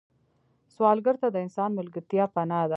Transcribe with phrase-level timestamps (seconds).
[0.73, 2.69] سوالګر ته د انسان ملګرتیا پناه ده